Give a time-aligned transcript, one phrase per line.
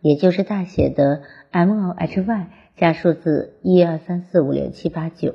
[0.00, 2.46] 也就是大写的 M O H Y
[2.76, 5.34] 加数字一二三四五六七八九，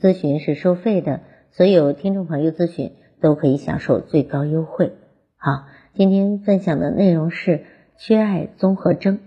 [0.00, 1.20] 咨询是收费的，
[1.50, 4.92] 所有听众朋友咨询都可以享受最高优惠。
[5.36, 7.64] 好，今天分享的内容是
[7.98, 9.20] 缺爱综合征。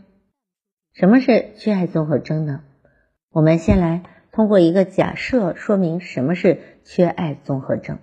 [0.93, 2.61] 什么是缺爱综合征呢？
[3.31, 7.99] 我们先来通过一个假设说明什么是缺爱综合征。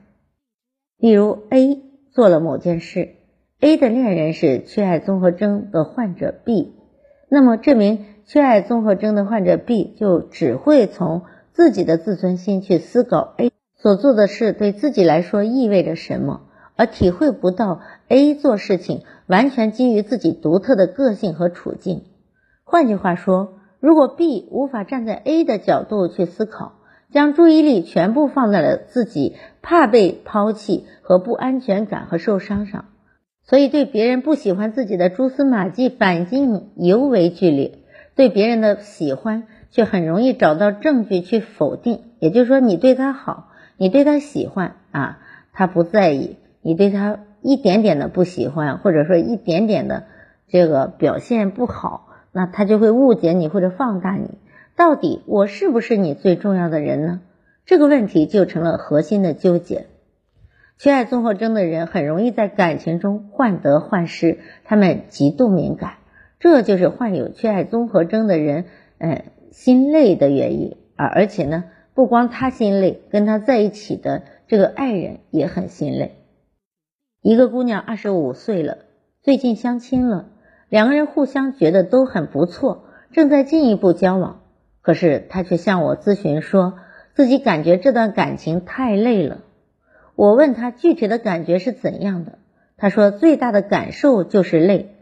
[0.96, 1.82] 例如 A
[2.12, 3.16] 做了某件事
[3.60, 6.75] ，A 的恋人是缺爱综合征的患者 B。
[7.28, 16.42] 那么，这名缺爱综合征的患者 B 就只会从自己的自尊心去思考 A 所做的事对自己来说意味着什么，
[16.76, 22.04] 而体会不到 A 做事情完全基于自己独特的个性和处境。
[22.62, 26.74] 换句话说，如果 B 无法站在 A 的角度去思考，
[27.12, 32.86] 将注意力全部放在了自己怕被抛弃和不安全感和受伤上。
[33.48, 37.78] 所以，对别人不喜欢自己的蛛丝马迹反应尤为剧烈；
[38.16, 42.00] 对别人的喜欢，却很容易找到证据去否定。
[42.18, 45.20] 也就是说，你对他好，你对他喜欢啊，
[45.52, 50.04] 他不在意；你对他一点点的不喜欢，或者说一点点的
[50.48, 54.38] 这个表现不好，那他就会误解你或者放大你。
[54.74, 57.20] 到底我是不是你最重要的人呢？
[57.64, 59.86] 这个问题就成了核心的纠结。
[60.78, 65.94] 缺爱综合征的人很容易在感情中患得患失，他们极度敏感，
[66.38, 68.66] 这就是患有缺爱综合征的人，
[68.98, 70.76] 嗯，心累的原因。
[70.94, 76.16] 而而且呢，不光他心累，跟他在一起的这个爱人也很心累。
[77.22, 78.78] 一个姑娘二十五岁了，
[79.22, 80.26] 最近相亲了，
[80.68, 84.42] 两个人互相觉得都很不错，正在进一步交往。
[84.82, 86.74] 可是她却向我咨询说，
[87.14, 89.38] 自己感觉这段感情太累了。
[90.16, 92.38] 我问他具体的感觉是怎样的，
[92.78, 94.96] 他说最大的感受就是累。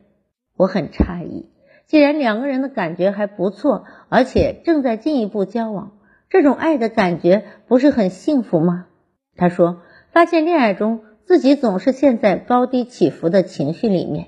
[0.56, 1.48] 我很诧异，
[1.86, 5.92] 既然两个人的感觉还不错，而且正在进一步交往，
[6.28, 8.86] 这种爱的感觉不是很幸福吗？
[9.36, 9.82] 他说，
[10.12, 14.26] 发现恋爱中自己总是陷在高低起伏的情绪里面，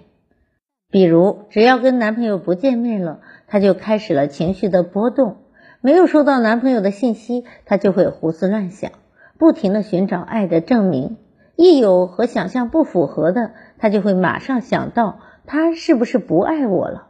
[0.91, 5.36] 比如只要跟男朋友不见面了，他就开始了情绪的波动；
[5.80, 8.92] 没有收到男朋友的信息，他就会胡思乱想。
[9.38, 11.16] 不停的寻找爱的证明，
[11.56, 17.08] 一有和想象不符合的，他就会马上想到他是不是不爱我了。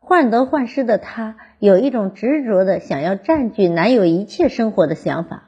[0.00, 5.44] 患得患失的他有一种执着的想要占据男友一切生活的想法。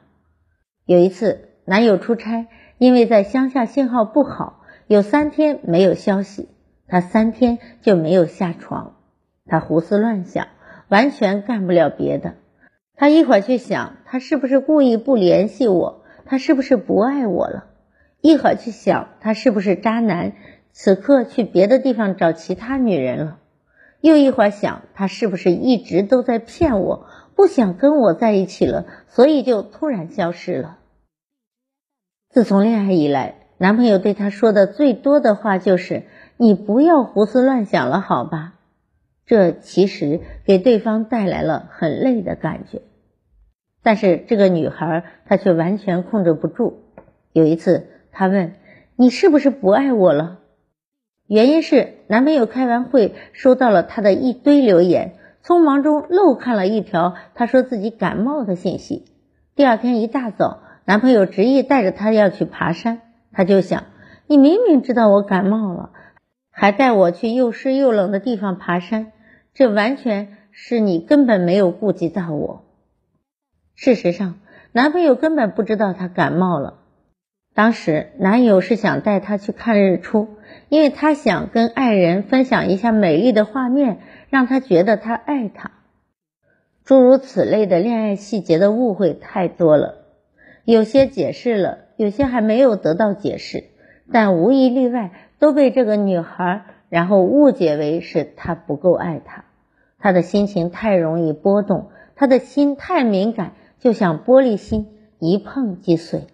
[0.85, 2.47] 有一次，男友出差，
[2.77, 6.47] 因为在乡下信号不好，有三天没有消息，
[6.87, 8.95] 他三天就没有下床。
[9.45, 10.47] 他胡思乱想，
[10.87, 12.35] 完全干不了别的。
[12.95, 16.04] 他一会儿去想，他是不是故意不联系我？
[16.25, 17.65] 他是不是不爱我了？
[18.21, 20.33] 一会儿去想他是不是渣男，
[20.71, 23.37] 此刻去别的地方找其他女人了；
[24.01, 27.05] 又一会儿想他是不是一直都在骗我，
[27.35, 30.79] 不想跟我在一起了，所以就突然消失了。
[32.29, 36.03] 自从恋爱以来，男朋友对她说的最多的话就是
[36.35, 38.55] ：“你不要胡思乱想了，好吧？”
[39.25, 42.81] 这其实给对方带来了很累的感觉。
[43.85, 46.81] 但是这个女孩她却完全控制不住。
[47.33, 48.53] 有一次，她问
[48.97, 50.39] ：“你是不是不爱我了？”
[51.29, 55.13] 原因是男朋友开完会收到了她的一堆留言，
[55.43, 59.05] 匆忙中漏看了一条她说自己感冒的信息。
[59.55, 63.01] 第二天一大早，男朋友执意带着她要去爬山，
[63.31, 63.83] 她就想：
[64.25, 65.91] 你明明知道我感冒了，
[66.49, 69.11] 还带我去又湿又冷的地方爬山，
[69.53, 72.64] 这完全是你根本没有顾及到我。
[73.75, 74.39] 事实上，
[74.71, 76.75] 男朋友根本不知道她感冒了。
[77.53, 80.29] 当时，男友是想带她去看日出，
[80.69, 83.99] 因为他想跟爱人分享一下美丽的画面，
[84.29, 85.71] 让她觉得他爱她。
[86.85, 90.05] 诸如此类的恋爱细节的误会太多了，
[90.63, 93.65] 有些解释了，有些还没有得到解释，
[94.11, 99.45] 但无一例外都被这个女孩然后误解为是他不够爱她，
[99.99, 103.51] 她的心情太容易波动，她的心太敏感。
[103.85, 104.87] 就像玻璃心，
[105.19, 106.25] 一碰即碎。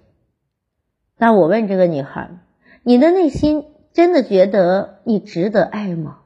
[1.18, 2.40] 那我问这个女孩
[2.82, 6.20] ：“你的内心真的觉得你值得爱吗？”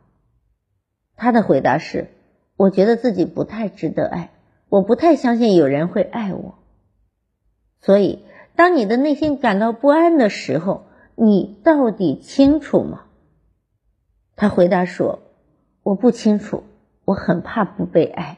[1.17, 2.11] 她的回答是
[2.55, 4.33] ：“我觉得自己不太值得爱，
[4.69, 6.59] 我不太相信有人会爱我。
[7.81, 8.23] 所以，
[8.55, 10.85] 当你的内心感到不安的时候，
[11.15, 13.05] 你到底清楚吗？
[14.35, 15.21] 他回答说
[15.81, 16.61] ：“我不清楚，
[17.03, 18.37] 我很怕不被爱。”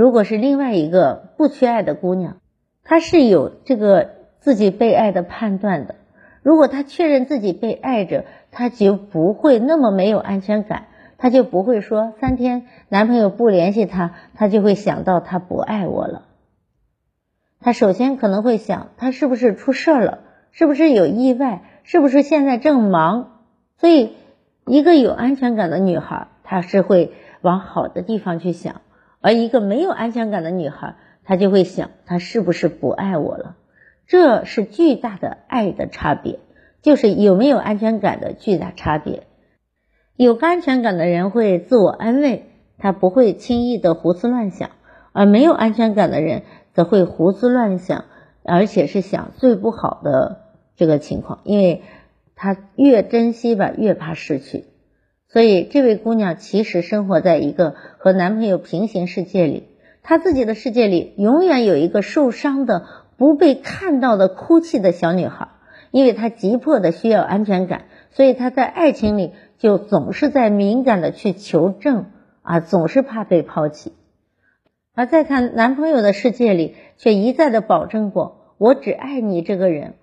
[0.00, 2.38] 如果是另外一个不缺爱的姑娘，
[2.84, 5.96] 她是有这个自己被爱的判断的。
[6.42, 10.86] 如果她确认自己被爱着，她就不会那么没有安全感。
[11.18, 16.22] 她就不会说三天男朋友不联系她，她就会想到他不爱我了。
[17.60, 20.20] 她首先可能会想，他是不是出事儿了？
[20.50, 21.60] 是不是有意外？
[21.82, 23.42] 是不是现在正忙？
[23.76, 24.14] 所以，
[24.64, 27.12] 一个有安全感的女孩，她是会
[27.42, 28.76] 往好的地方去想；
[29.20, 33.56] 而一个没有安全感的女孩，她就会想，他是不是不爱我了？
[34.06, 36.40] 这是巨大的爱的差别，
[36.82, 39.24] 就是有没有安全感的巨大差别。
[40.16, 42.46] 有安全感的人会自我安慰，
[42.78, 44.70] 他不会轻易的胡思乱想；
[45.12, 46.42] 而没有安全感的人
[46.74, 48.06] 则会胡思乱想，
[48.42, 50.40] 而且是想最不好的
[50.76, 51.82] 这个情况，因为
[52.34, 54.64] 他越珍惜吧，越怕失去。
[55.32, 59.68] 所以，这位姑娘其实生活在一个和男朋友平行世界里，
[60.02, 62.86] 她自己的世界里永远有一个受伤的、
[63.16, 65.48] 不被看到的哭泣的小女孩，
[65.90, 69.32] 因为她急迫的需要安全感，所以她在爱情里。
[69.60, 72.06] 就总是在敏感的去求证
[72.40, 73.90] 啊，总是怕被抛弃；
[74.94, 79.96] 而在她男朋友的世界里，却一再的保证过：“我只爱你这个人，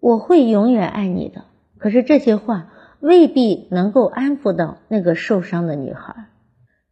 [0.00, 1.44] 我会永远爱你的。”
[1.78, 2.72] 可是这些话
[3.04, 6.14] 未必能够安抚到那个受伤的女孩。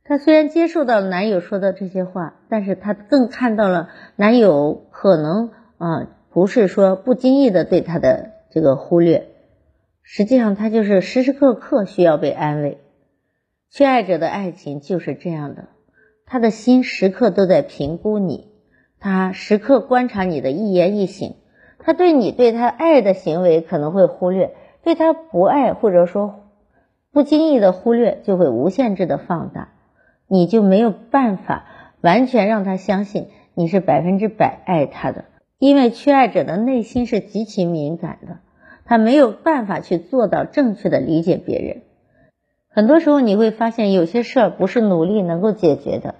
[0.04, 9.28] 她虽然接受到了男友说的这些话，但是她更看到了男友可能啊，不是说不经意的对她的这个忽略。
[10.02, 12.78] 实际上，他就是时时刻刻需要被安慰。
[13.70, 15.68] 缺爱者的爱情就是这样的，
[16.26, 18.48] 他的心时刻都在评估你，
[19.00, 21.36] 他时刻观察你的一言一行。
[21.78, 26.40] 他对你对他爱的行为可能会忽略，对他不爱或者说
[27.12, 29.68] 不经意的忽略，就会无限制的放大。
[30.28, 31.66] 你就没有办法
[32.00, 35.26] 完全让他相信你是百分之百爱他的，
[35.58, 38.38] 因为缺爱者的内心是极其敏感的。
[38.84, 41.82] 他没有办法去做到正确的理解别人。
[42.68, 46.14] 很多时候你会发现，有些事儿不是努力能够解决的。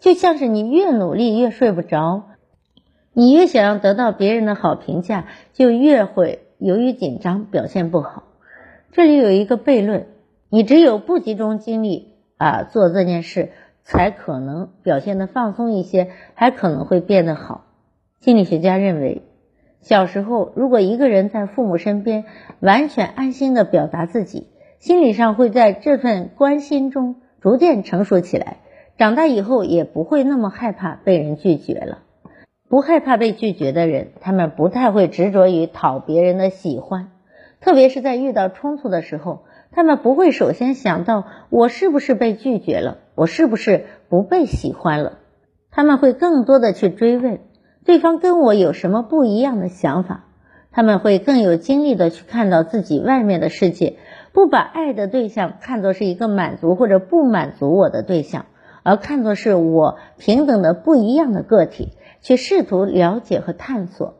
[0.00, 2.24] 就像是你越努力越睡不着，
[3.12, 8.24] 你越想要得到别人的好评价，就越会由于紧张表现不好。
[8.92, 10.06] 这里有一个悖论：
[10.50, 13.50] 你只有不集中精力啊做这件事，
[13.82, 17.64] 才可能表现的放松一些，还可能会变得好。
[18.20, 19.22] 心理学家认为。
[19.80, 22.24] 小时候，如果一个人在父母身边
[22.58, 24.48] 完全安心的表达自己，
[24.80, 28.56] 心理上会在这份关心中逐渐成熟起来。
[28.98, 31.98] 长大以后也不会那么害怕被人拒绝了。
[32.68, 37.10] 不害怕被拒绝的人，他们不太会执着于讨别人的喜欢，
[37.60, 45.18] 特别是在遇到冲突的时候，他们不会首先想到我是不是被拒绝了，我是不是不被喜欢了，
[45.70, 47.40] 他们会更多的去追问。
[47.84, 50.26] 对方跟我有什么不一样的想法？
[50.70, 53.96] 他们会更有精力的去看到自己外面的世界，
[54.32, 58.44] 不把爱的对象看作是一个满足或者不满足我的对象，
[58.82, 64.14] 而看作是我平等的不一样的个体，去试图了解和探索，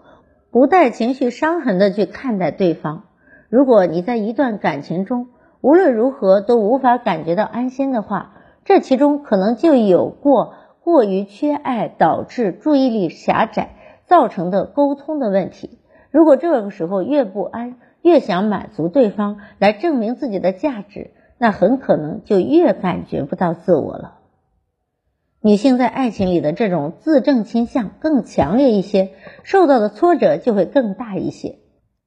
[0.51, 3.05] 不带情绪伤痕的去看待对方。
[3.49, 5.29] 如果你在一段感情中
[5.61, 10.55] 无论如何都无法感觉到安心的话，这其中可能就有过。
[10.81, 13.77] 过于缺爱导致注意力狭窄
[14.07, 15.81] 造成的沟通的问题。
[16.11, 24.18] 如果这个时候越不安，越想满足对方来证明自己的价值，那很可能就越感觉不到自我了。
[25.41, 29.11] 女性在爱情里的这种自证倾向更强烈一些，
[29.45, 31.57] 受到的挫折就会更大一些。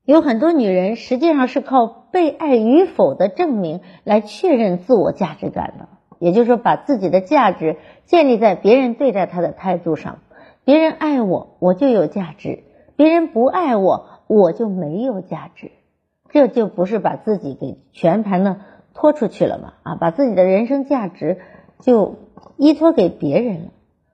[0.04, 5.88] 有很多女人实际上是靠被爱与否的证明来确认自我价值感的。
[6.20, 10.20] 也就是说，把自己的价值建立在别人对待她的态度上。
[10.66, 12.64] 别人爱我，我就有价值；
[12.96, 15.72] 别人不爱我，我就没有价值。
[16.30, 18.60] 这就不是把自己给全盘的
[18.94, 19.74] 拖出去了嘛？
[19.82, 21.40] 啊，把自己的人生价值
[21.80, 22.18] 就
[22.58, 23.70] 依托给别人了。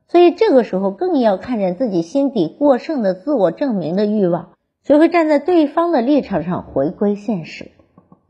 [0.07, 4.49] 所以这个时候更要看见自己心底过剩的自我证明的欲望，
[4.83, 7.71] 学会站在对方的立场上回归现实。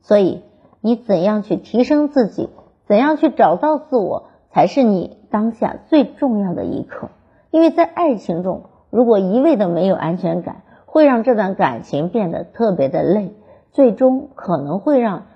[0.02, 0.42] 所以，
[0.82, 2.50] 你怎样去提升自己？
[2.88, 7.10] 怎样去找到自我，才是你当下最重要的一刻。
[7.52, 13.34] 因为在爱情中，如果一味的没有安全感，会让这段感情变得特别的累，
[13.72, 15.28] 最终可能会让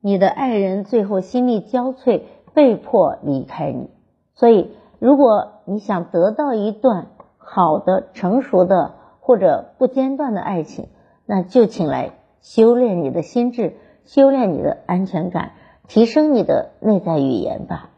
[0.00, 2.22] 你的爱人最后心力交瘁，
[2.54, 3.90] 被迫离开你。
[4.36, 10.88] 所以，如果你想得到一段好的、成熟的或者不间断的爱情，
[11.24, 12.12] 那就请来
[12.42, 15.52] 修炼你的心智，修炼你的安全感，
[15.88, 17.90] 提升你的内在语言吧。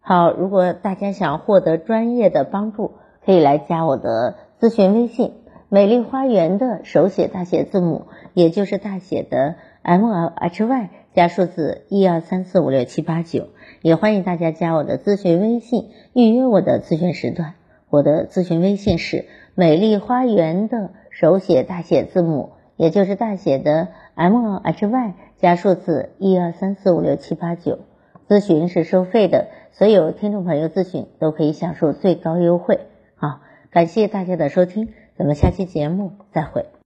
[0.00, 2.92] 好，如果大家想获得专业的帮助，
[3.24, 5.34] 可以来加我的咨询微信
[5.68, 13.48] “美丽花园”的手写大写字母，也就是大写的 M L H Y 加数字一二三四五六七八九。
[13.82, 17.54] 也欢迎大家加我的咨询微信，预约我的咨询时段。
[17.90, 19.24] 我的咨询微信是
[19.56, 27.80] “美丽花园”的手写大写字母，也就是大写的 M H Y 加数字一二三四五六七八九。
[28.28, 32.78] 咨询是收费的，所有听众朋友咨询都可以享受最高优惠。
[33.16, 33.40] 好，
[33.72, 36.68] 感谢大家的收听，咱们下期节目再会。